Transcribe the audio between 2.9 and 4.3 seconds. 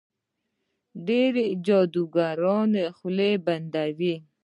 خولې بندوي.